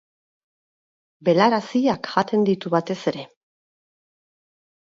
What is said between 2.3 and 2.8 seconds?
ditu